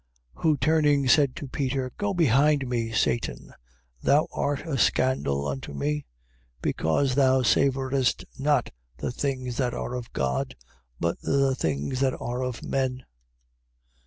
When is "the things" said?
8.97-9.57, 11.21-11.99